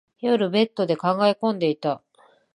[0.19, 2.01] 夜、ベッドで考え込んでいた。